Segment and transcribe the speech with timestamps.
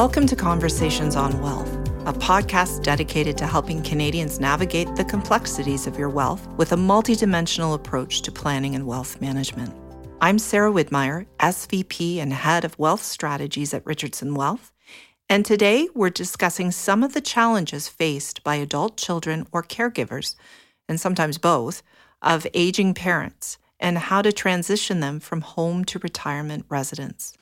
[0.00, 1.70] Welcome to Conversations on Wealth,
[2.06, 7.74] a podcast dedicated to helping Canadians navigate the complexities of your wealth with a multidimensional
[7.74, 9.74] approach to planning and wealth management.
[10.22, 14.72] I'm Sarah Widmeyer, SVP and Head of Wealth Strategies at Richardson Wealth,
[15.28, 20.34] and today we're discussing some of the challenges faced by adult children or caregivers,
[20.88, 21.82] and sometimes both,
[22.22, 27.34] of aging parents and how to transition them from home to retirement residence.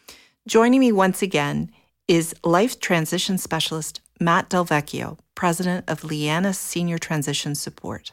[0.49, 1.71] Joining me once again
[2.09, 8.13] is Life Transition Specialist Matt Delvecchio, President of Liana Senior Transition Support.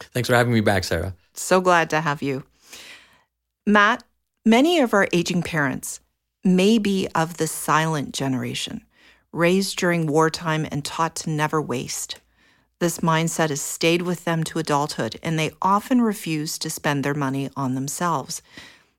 [0.00, 1.14] Thanks for having me back, Sarah.
[1.34, 2.44] So glad to have you.
[3.66, 4.02] Matt,
[4.46, 6.00] many of our aging parents
[6.42, 8.82] may be of the silent generation,
[9.30, 12.20] raised during wartime and taught to never waste.
[12.80, 17.14] This mindset has stayed with them to adulthood, and they often refuse to spend their
[17.14, 18.40] money on themselves.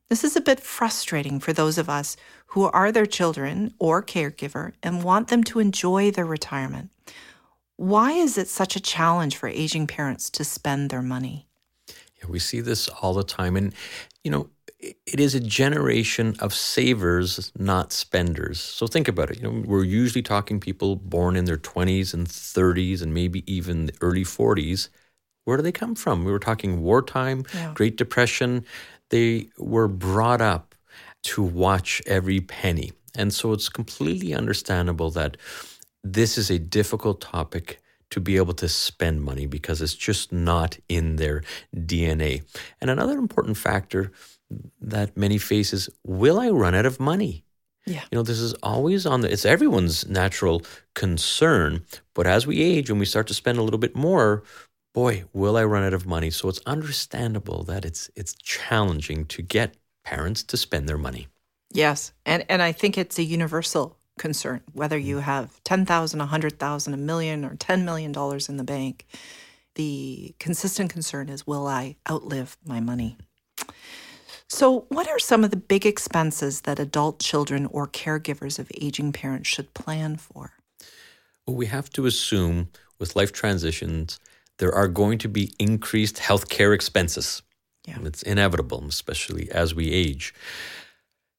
[0.10, 2.18] This is a bit frustrating for those of us
[2.50, 6.90] who are their children or caregiver and want them to enjoy their retirement.
[7.76, 11.48] Why is it such a challenge for aging parents to spend their money?
[12.18, 13.56] Yeah, we see this all the time.
[13.56, 13.74] And,
[14.24, 18.60] you know, it is a generation of savers, not spenders.
[18.60, 19.38] So think about it.
[19.38, 23.86] You know, we're usually talking people born in their 20s and 30s and maybe even
[23.86, 24.90] the early 40s.
[25.46, 26.26] Where do they come from?
[26.26, 27.74] We were talking wartime, yeah.
[27.76, 28.66] Great Depression
[29.10, 30.69] they were brought up
[31.24, 32.92] to watch every penny.
[33.16, 35.38] And so it's completely understandable that
[36.04, 37.80] this is a difficult topic
[38.12, 41.44] to be able to spend money because it's just not in their
[41.76, 42.44] DNA.
[42.82, 44.12] And another important factor
[44.82, 47.44] that many face is will I run out of money?
[47.86, 48.04] Yeah.
[48.12, 50.64] You know, this is always on the it's everyone's natural
[50.96, 54.44] concern, but as we age and we start to spend a little bit more,
[54.94, 56.30] boy, will I run out of money?
[56.30, 59.76] So it's understandable that it's it's challenging to get
[60.10, 61.28] parents to spend their money.
[61.72, 65.22] Yes, and and I think it's a universal concern whether you mm.
[65.22, 69.06] have 10,000, 100,000, a million or 10 million dollars in the bank.
[69.76, 73.18] The consistent concern is will I outlive my money?
[74.48, 79.14] So, what are some of the big expenses that adult children or caregivers of aging
[79.14, 80.54] parents should plan for?
[81.46, 84.20] Well, we have to assume with life transitions
[84.58, 87.44] there are going to be increased healthcare expenses.
[87.88, 87.98] Yeah.
[88.04, 90.34] It's inevitable, especially as we age.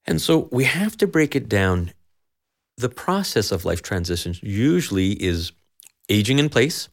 [0.07, 1.93] And so we have to break it down.
[2.77, 5.53] The process of life transitions usually is
[6.09, 6.89] aging in place.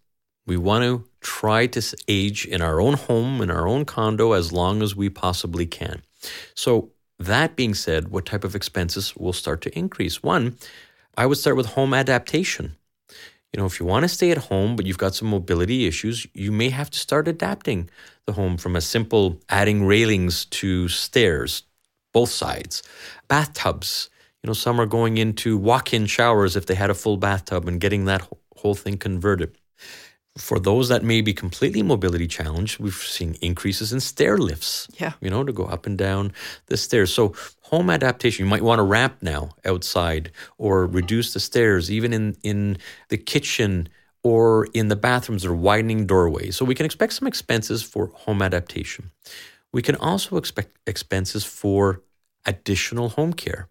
[0.45, 4.51] We want to try to age in our own home, in our own condo, as
[4.51, 6.03] long as we possibly can.
[6.53, 10.21] So, that being said, what type of expenses will start to increase?
[10.21, 10.57] One,
[11.17, 12.77] I would start with home adaptation
[13.53, 16.27] you know, if you want to stay at home, but you've got some mobility issues,
[16.33, 17.89] you may have to start adapting
[18.25, 21.63] the home from a simple adding railings to stairs,
[22.13, 22.83] both sides.
[23.29, 24.09] Bathtubs,
[24.43, 27.67] you know, some are going into walk in showers if they had a full bathtub
[27.67, 28.27] and getting that
[28.57, 29.57] whole thing converted.
[30.37, 34.87] For those that may be completely mobility challenged, we've seen increases in stair lifts.
[34.99, 35.13] Yeah.
[35.19, 36.31] You know, to go up and down
[36.67, 37.13] the stairs.
[37.13, 42.13] So home adaptation, you might want a ramp now outside or reduce the stairs, even
[42.13, 42.77] in, in
[43.09, 43.89] the kitchen
[44.23, 46.55] or in the bathrooms or widening doorways.
[46.55, 49.11] So we can expect some expenses for home adaptation.
[49.73, 52.01] We can also expect expenses for
[52.45, 53.69] additional home care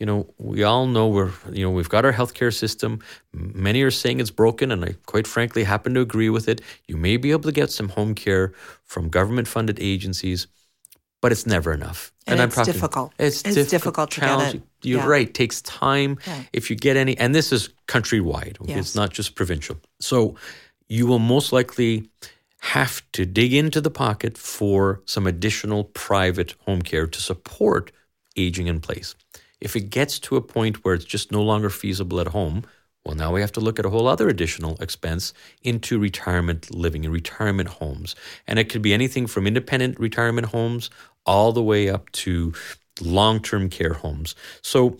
[0.00, 3.00] you know, we all know we're, you know, we've got our healthcare system.
[3.32, 6.60] Many are saying it's broken, and I quite frankly happen to agree with it.
[6.88, 8.52] You may be able to get some home care
[8.82, 10.48] from government funded agencies,
[11.22, 12.12] but it's never enough.
[12.26, 13.12] And, and it's I'm difficult.
[13.18, 14.60] It's, it's difficult, difficult to challenging.
[14.60, 14.88] get it.
[14.88, 15.06] You're yeah.
[15.06, 15.28] right.
[15.28, 16.18] It takes time.
[16.26, 16.42] Yeah.
[16.52, 18.72] If you get any, and this is countrywide, okay?
[18.74, 18.78] yes.
[18.78, 19.76] it's not just provincial.
[20.00, 20.34] So
[20.88, 22.10] you will most likely
[22.58, 27.92] have to dig into the pocket for some additional private home care to support
[28.36, 29.14] aging in place.
[29.60, 32.64] If it gets to a point where it's just no longer feasible at home,
[33.04, 37.04] well, now we have to look at a whole other additional expense into retirement living
[37.04, 38.16] and retirement homes.
[38.46, 40.90] And it could be anything from independent retirement homes
[41.26, 42.54] all the way up to
[43.00, 44.34] long term care homes.
[44.62, 44.96] So,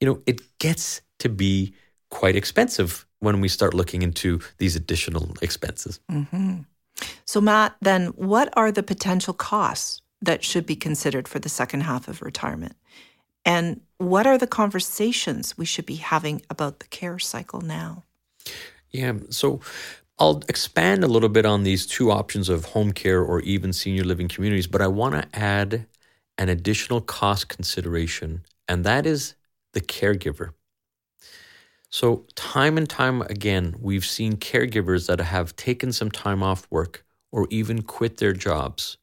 [0.00, 1.74] you know, it gets to be
[2.10, 5.98] quite expensive when we start looking into these additional expenses.
[6.10, 6.60] Mm-hmm.
[7.24, 11.82] So, Matt, then what are the potential costs that should be considered for the second
[11.82, 12.76] half of retirement?
[13.48, 18.04] And what are the conversations we should be having about the care cycle now?
[18.90, 19.62] Yeah, so
[20.18, 24.04] I'll expand a little bit on these two options of home care or even senior
[24.04, 25.86] living communities, but I want to add
[26.36, 29.34] an additional cost consideration, and that is
[29.72, 30.50] the caregiver.
[31.88, 37.02] So, time and time again, we've seen caregivers that have taken some time off work
[37.32, 38.97] or even quit their jobs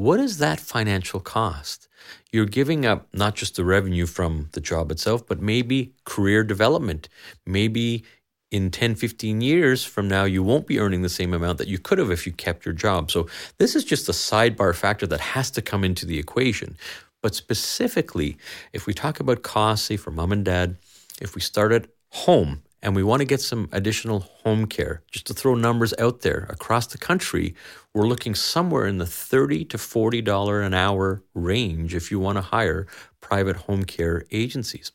[0.00, 1.86] what is that financial cost?
[2.32, 7.10] You're giving up not just the revenue from the job itself, but maybe career development.
[7.44, 8.04] Maybe
[8.50, 11.78] in 10, 15 years from now, you won't be earning the same amount that you
[11.78, 13.10] could have if you kept your job.
[13.10, 16.78] So, this is just a sidebar factor that has to come into the equation.
[17.22, 18.38] But specifically,
[18.72, 20.76] if we talk about costs, say for mom and dad,
[21.20, 25.26] if we start at home and we want to get some additional home care, just
[25.26, 27.54] to throw numbers out there across the country,
[27.94, 32.42] we're looking somewhere in the 30 to $40 an hour range if you want to
[32.42, 32.86] hire
[33.20, 34.92] private home care agencies.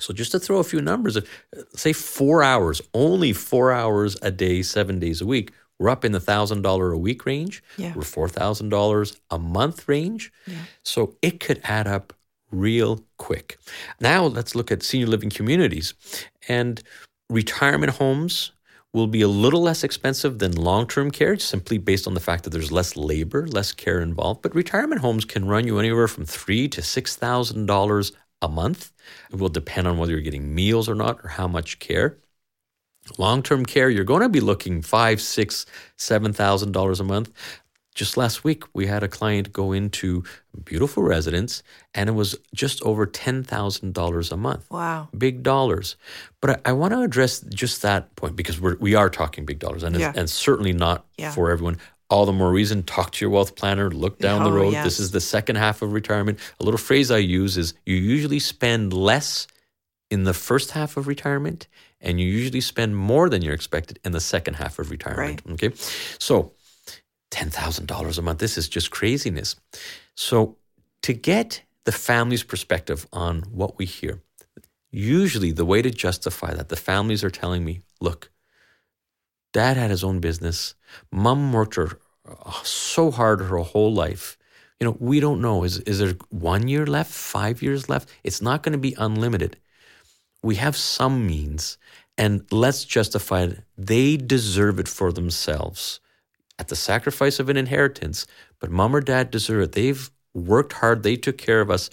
[0.00, 1.18] So just to throw a few numbers,
[1.74, 6.12] say four hours, only four hours a day, seven days a week, we're up in
[6.12, 7.62] the thousand dollar a week range.
[7.76, 7.92] Yeah.
[7.94, 10.32] We're four thousand dollars a month range.
[10.46, 10.56] Yeah.
[10.82, 12.12] So it could add up
[12.50, 13.58] real quick.
[14.00, 15.94] Now let's look at senior living communities.
[16.48, 16.82] And
[17.28, 18.52] retirement homes
[18.92, 22.50] will be a little less expensive than long-term care simply based on the fact that
[22.50, 24.42] there's less labor, less care involved.
[24.42, 28.92] But retirement homes can run you anywhere from three to six thousand dollars a month.
[29.30, 32.18] It will depend on whether you're getting meals or not or how much care.
[33.16, 35.66] Long term care, you're going to be looking five, six,
[35.96, 37.30] seven thousand dollars a month.
[37.98, 40.22] Just last week, we had a client go into
[40.56, 41.64] a beautiful residence,
[41.94, 44.70] and it was just over ten thousand dollars a month.
[44.70, 45.08] Wow.
[45.18, 45.96] Big dollars.
[46.40, 49.58] But I, I want to address just that point because we're, we are talking big
[49.58, 50.12] dollars, and, Yeah.
[50.14, 51.32] and certainly not Yeah.
[51.32, 51.78] for everyone.
[52.08, 54.72] All the more reason, talk to your wealth planner, look down the Oh, road.
[54.74, 54.84] yes.
[54.84, 56.38] This is the second half of retirement.
[56.60, 59.48] A little phrase I use is you usually spend less
[60.08, 61.66] in the first half of retirement
[62.00, 65.42] and you usually spend more than you're expected in the second half of retirement.
[65.50, 65.72] Okay.
[66.20, 66.52] So
[67.30, 69.56] $10,000 a month, this is just craziness.
[70.14, 70.56] So
[71.02, 74.22] to get the family's perspective on what we hear,
[74.90, 78.30] usually the way to justify that, the families are telling me, look,
[79.52, 80.74] dad had his own business.
[81.12, 81.98] Mom worked her
[82.28, 84.36] uh, so hard her whole life.
[84.80, 85.64] You know, we don't know.
[85.64, 88.08] Is is there one year left, five years left?
[88.22, 89.56] It's not going to be unlimited.
[90.42, 91.78] We have some means,
[92.16, 93.64] and let's justify it.
[93.76, 96.00] They deserve it for themselves
[96.58, 98.26] at the sacrifice of an inheritance.
[98.60, 99.72] But mom or dad deserve it.
[99.72, 101.02] They've worked hard.
[101.02, 101.90] They took care of us,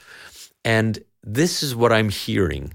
[0.64, 2.74] and this is what I'm hearing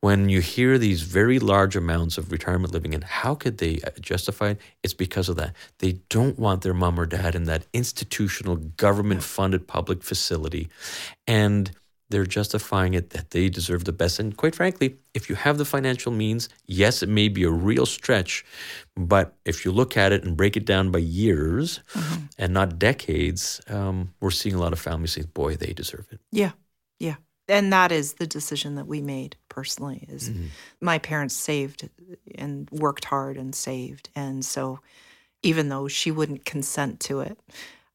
[0.00, 3.90] when you hear these very large amounts of retirement living in, how could they uh,
[4.00, 4.60] justify it?
[4.82, 5.54] It's because of that.
[5.78, 10.68] They don't want their mom or dad in that institutional, government funded public facility.
[11.26, 11.70] And
[12.10, 14.18] they're justifying it that they deserve the best.
[14.18, 17.86] And quite frankly, if you have the financial means, yes, it may be a real
[17.86, 18.44] stretch,
[18.96, 21.80] but if you look at it and break it down by years
[22.38, 26.20] and not decades, um, we're seeing a lot of families say, boy, they deserve it.
[26.30, 26.52] Yeah.
[26.98, 27.16] Yeah.
[27.48, 30.46] And that is the decision that we made personally is Mm-hmm.
[30.80, 31.88] my parents saved
[32.36, 34.08] and worked hard and saved.
[34.14, 34.80] And so
[35.42, 37.38] even though she wouldn't consent to it,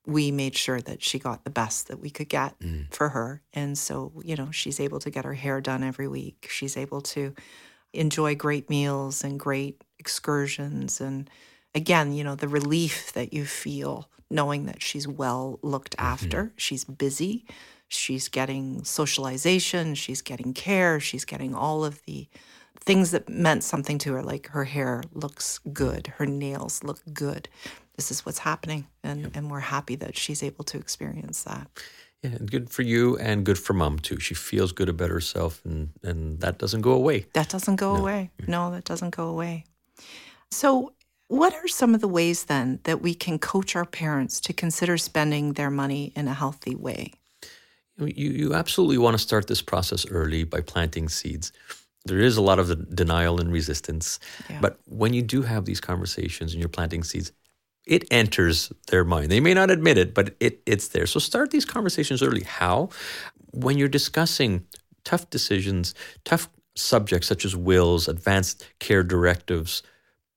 [0.06, 2.94] we made sure that she got the best that we could get Mm.
[2.94, 3.42] for her.
[3.54, 6.48] And so, you know, she's able to get her hair done every week.
[6.50, 7.34] She's able to
[7.94, 11.02] enjoy great meals and great excursions.
[11.02, 11.30] And
[11.74, 16.84] again, you know, the relief that you feel knowing that she's well looked after, she's
[16.84, 17.46] busy,
[17.88, 22.28] she's getting socialization, she's getting care, she's getting all of the
[22.86, 27.50] things that meant something to her, like her hair looks good, her nails look good.
[27.96, 28.88] This is what's happening.
[29.04, 31.68] And, and we're happy that she's able to experience that.
[32.22, 34.20] Yeah, and good for you and good for mom too.
[34.20, 37.26] She feels good about herself and, and that doesn't go away.
[37.34, 38.32] That doesn't go away.
[38.48, 39.66] No, that doesn't go away.
[40.52, 40.94] So,
[41.28, 44.96] what are some of the ways then that we can coach our parents to consider
[44.96, 47.14] spending their money in a healthy way?
[47.98, 51.52] You, you absolutely want to start this process early by planting seeds.
[52.06, 54.20] There is a lot of denial and resistance,
[54.50, 54.60] Yeah.
[54.62, 57.32] but when you do have these conversations and you're planting seeds,
[57.88, 59.32] it enters their mind.
[59.32, 61.08] They may not admit it, but it, it's there.
[61.08, 62.44] So start these conversations early.
[62.44, 62.90] How?
[63.52, 64.66] When you're discussing
[65.04, 65.94] tough decisions,
[66.24, 69.82] tough subjects such as wills, advanced care directives,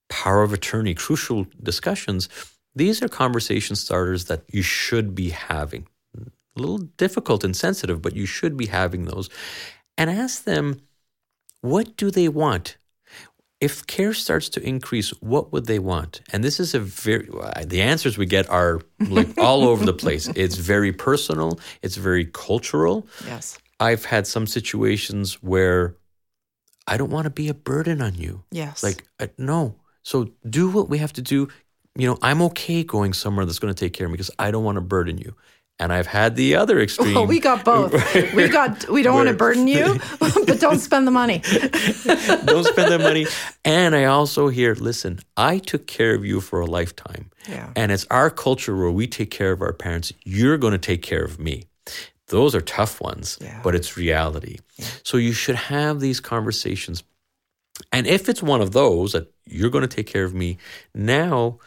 [0.09, 2.29] power of attorney, crucial discussions,
[2.75, 5.87] these are conversation starters that you should be having.
[6.17, 9.29] A little difficult and sensitive, but you should be having those.
[9.97, 10.81] And ask them,
[11.61, 12.77] what do they want?
[13.61, 16.21] If care starts to increase, what would they want?
[16.33, 17.29] And this is a very,
[17.65, 20.29] the answers we get are like all over the place.
[20.29, 23.07] It's very personal, it's very cultural.
[23.27, 23.59] Yes.
[23.81, 25.97] I've had some situations where
[26.87, 28.45] I don't want to be a burden on you.
[28.51, 28.83] Yes.
[28.83, 29.77] Like, uh, no.
[30.03, 31.49] So do what we have to do.
[31.97, 34.51] You know, I'm okay going somewhere that's going to take care of me because I
[34.51, 35.35] don't want to burden you.
[35.81, 37.15] And I've had the other extreme.
[37.15, 37.93] Well, we got both.
[38.35, 38.89] we got.
[38.89, 41.39] We don't want to burden you, but don't spend the money.
[42.45, 43.27] don't spend the money.
[43.65, 47.71] And I also hear, listen, I took care of you for a lifetime, Yeah.
[47.77, 50.13] and it's our culture where we take care of our parents.
[50.25, 51.65] You're going to take care of me.
[52.27, 53.61] Those are tough ones, Yeah.
[53.63, 54.59] but it's reality.
[55.03, 57.03] So you should have these conversations.
[57.93, 60.59] And if it's one of those that you're going to take care of me,
[60.95, 61.59] now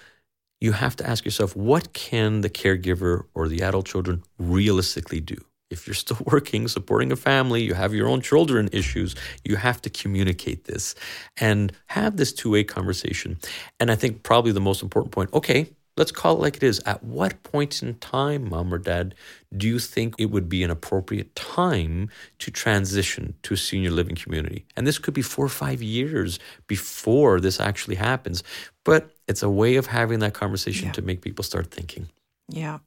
[0.62, 5.36] you have to ask yourself what can the caregiver or the adult children realistically do?
[5.72, 9.82] If you're still working, supporting a family, you have your own children issues, you have
[9.82, 10.96] to communicate this
[11.38, 13.39] and have this two way conversation.
[13.80, 16.81] And I think probably the most important point okay, let's call it like it is.
[16.88, 19.13] At what point in time, mom or dad,
[19.55, 24.15] do you think it would be an appropriate time to transition to a senior living
[24.15, 24.65] community?
[24.75, 28.43] And this could be four or five years before this actually happens.
[28.84, 30.93] But it's a way of having that conversation Yeah.
[30.93, 32.10] to make people start thinking.
[32.50, 32.79] Yeah.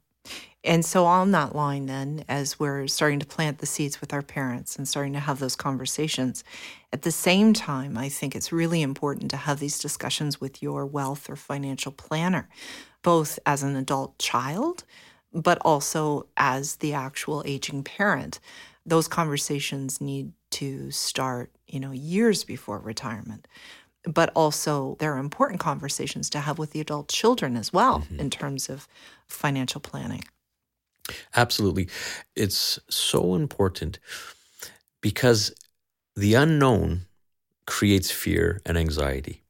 [0.65, 4.23] And so, on that line, then, as we're starting to plant the seeds with our
[4.23, 6.43] parents and starting to have those conversations,
[6.91, 10.83] at the same time, I think it's really important to have these discussions with your
[10.85, 12.49] wealth or financial planner,
[13.05, 14.83] both as an adult child,
[15.31, 18.39] but also as the actual aging parent.
[18.83, 23.47] Those conversations need to start, you know, years before retirement
[24.07, 28.19] but also there are important conversations to have with the adult children as well mm-hmm.
[28.19, 28.87] in terms of
[29.27, 30.23] financial planning.
[31.35, 31.89] Absolutely.
[32.35, 33.97] It's so important
[35.01, 35.55] because
[36.15, 37.07] the unknown
[37.65, 39.41] creates fear and anxiety.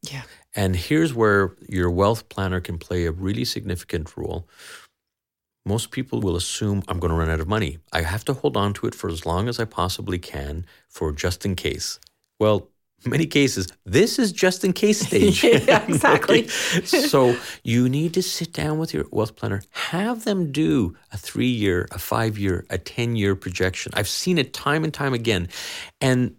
[0.55, 4.47] And here's where your wealth planner can play a really significant role.
[5.65, 7.79] Most people will assume I'm going to run out of money.
[7.91, 11.11] I have to hold on to it for as long as I possibly can for
[11.11, 11.99] just in case.
[12.39, 12.69] Well,
[13.05, 15.43] many cases, this is just in case stage.
[15.43, 16.43] Yeah, exactly.
[16.43, 16.85] Okay?
[16.85, 21.47] so you need to sit down with your wealth planner, have them do a three
[21.47, 23.91] year, a five year, a 10 year projection.
[23.95, 25.49] I've seen it time and time again.
[25.99, 26.35] And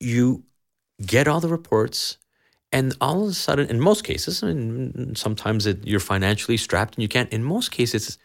[0.00, 0.44] you
[1.04, 2.18] get all the reports,
[2.74, 7.02] and all of a sudden, in most cases, and sometimes it, you're financially strapped and
[7.02, 8.18] you can't, in most cases,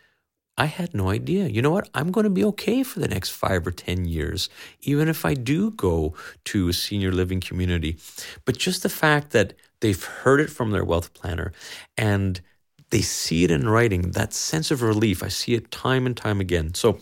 [0.58, 1.48] I had no idea.
[1.48, 1.88] You know what?
[1.94, 4.50] I'm going to be okay for the next five or 10 years,
[4.82, 6.16] even if I do go
[6.46, 7.98] to a senior living community.
[8.44, 11.54] But just the fact that they've heard it from their wealth planner
[11.96, 12.42] and
[12.90, 16.42] they see it in writing, that sense of relief, I see it time and time
[16.42, 16.74] again.
[16.74, 17.00] So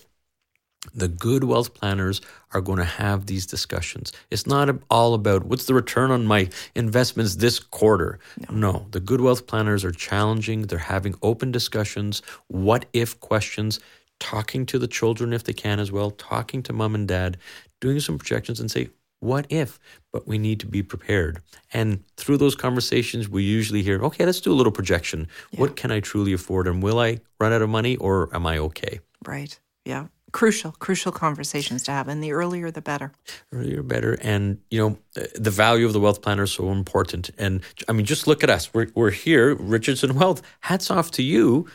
[0.94, 2.22] the good wealth planners
[2.54, 4.12] are going to have these discussions.
[4.32, 8.20] It's not all about what's the return on my investments this quarter.
[8.50, 8.86] No.
[8.92, 10.64] the good wealth planners are challenging.
[10.64, 13.80] They're having open discussions, what if questions,
[14.20, 17.38] talking to the children if they can as well, talking to mom and dad,
[17.82, 18.90] doing some projections and say,
[19.20, 19.80] what if?
[20.12, 21.42] But we need to be prepared.
[21.74, 25.28] And through those conversations, we usually hear, okay, let's do a little projection.
[25.56, 26.68] What can I truly afford?
[26.68, 29.00] And will I run out of money or am I okay?
[29.26, 29.60] Right.
[29.86, 30.08] Yeah.
[30.34, 32.08] Crucial, crucial conversations to have.
[32.10, 33.12] And the earlier, the better.
[33.54, 34.98] earlier better and you know
[35.36, 38.50] the value of the wealth planner is so important and i mean just look at
[38.50, 41.66] us we're, we're here richardson wealth hats off to you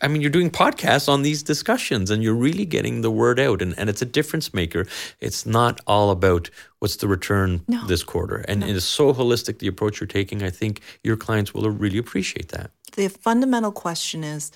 [0.00, 3.60] i mean you're doing podcasts on these discussions and you're really getting the word out
[3.62, 4.86] and, and it's a difference maker
[5.20, 7.84] it's not all about what's the return No.
[7.86, 11.52] this quarter and it is so holistic the approach you're taking i think your clients
[11.52, 14.50] will really appreciate that The fundamental question is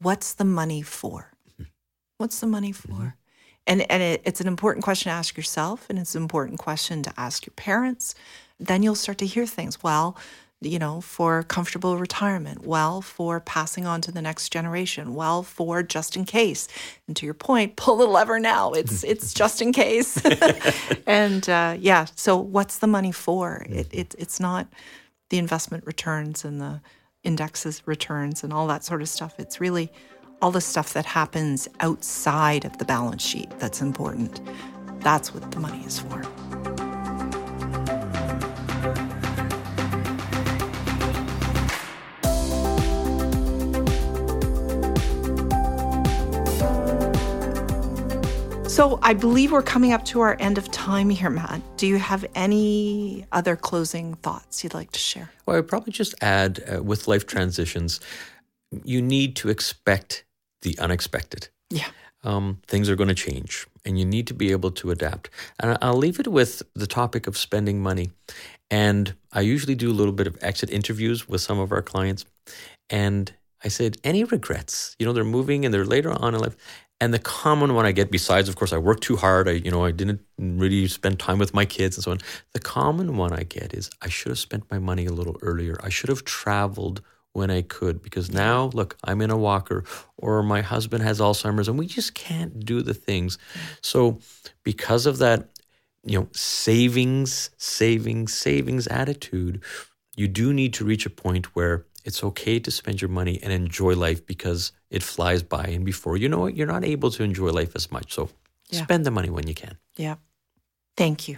[0.00, 1.32] what's the money for?
[2.18, 3.16] What's the money for?
[3.66, 7.02] And, and it, it's an important question to ask yourself, and it's an important question
[7.02, 8.14] to ask your parents.
[8.60, 9.82] Then you'll start to hear things.
[9.82, 10.16] Well,
[10.60, 15.82] you know, for comfortable retirement, well, for passing on to the next generation, well, for
[15.82, 16.68] just in case.
[17.06, 18.72] And to your point, pull the lever now.
[18.72, 20.20] It's it's just in case.
[21.06, 23.66] and uh, yeah, so what's the money for?
[23.68, 24.68] It, it it's not
[25.28, 26.80] the investment returns and the
[27.24, 29.34] indexes returns and all that sort of stuff.
[29.38, 29.90] It's really
[30.42, 34.40] all the stuff that happens outside of the balance sheet that's important.
[35.00, 36.22] That's what the money is for.
[48.68, 51.62] So I believe we're coming up to our end of time here, Matt.
[51.78, 55.30] Do you have any other closing thoughts you'd like to share?
[55.46, 58.00] Well, I would probably just add uh, with life transitions,
[58.84, 60.25] you need to expect
[60.66, 61.48] the unexpected.
[61.70, 61.90] Yeah.
[62.24, 65.30] Um, things are going to change, and you need to be able to adapt.
[65.60, 68.10] And I'll leave it with the topic of spending money.
[68.68, 72.24] And I usually do a little bit of exit interviews with some of our clients.
[72.90, 73.32] And
[73.62, 74.96] I said, any regrets?
[74.98, 76.56] You know, they're moving and they're later on in life.
[77.00, 79.48] And the common one I get, besides, of course, I worked too hard.
[79.48, 82.18] I, you know, I didn't really spend time with my kids and so on.
[82.54, 85.76] The common one I get is, I should have spent my money a little earlier.
[85.88, 87.02] I should have traveled
[87.36, 89.84] when I could because now, look, I'm in a walker
[90.16, 93.38] or my husband has Alzheimer's and we just can't do the things.
[93.82, 94.18] So,
[94.64, 95.48] because of that,
[96.02, 99.62] you know, savings, savings, savings attitude,
[100.16, 103.52] you do need to reach a point where it's okay to spend your money and
[103.52, 105.64] enjoy life because it flies by.
[105.64, 108.14] And before you know it, you're not able to enjoy life as much.
[108.14, 108.30] So,
[108.70, 108.82] yeah.
[108.82, 109.76] spend the money when you can.
[109.96, 110.16] Yeah.
[110.96, 111.36] Thank you.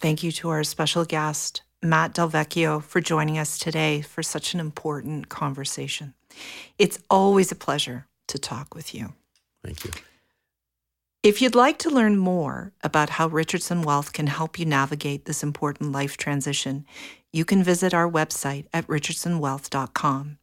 [0.00, 4.60] Thank you to our special guest, Matt Delvecchio, for joining us today for such an
[4.60, 6.14] important conversation.
[6.78, 9.14] It's always a pleasure to talk with you.
[9.64, 9.90] Thank you.
[11.22, 15.42] If you'd like to learn more about how Richardson Wealth can help you navigate this
[15.42, 16.86] important life transition,
[17.32, 20.38] you can visit our website at richardsonwealth.com.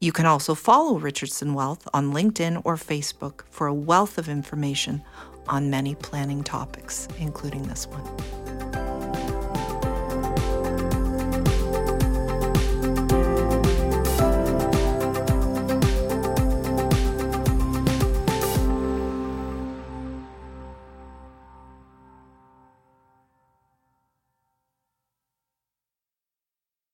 [0.00, 5.02] You can also follow Richardson Wealth on LinkedIn or Facebook for a wealth of information
[5.46, 8.69] on many planning topics, including this one.